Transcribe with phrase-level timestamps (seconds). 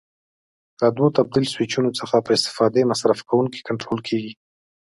[0.79, 4.33] له دوو تبدیل سویچونو څخه په استفاده مصرف کوونکی کنټرول کېږي.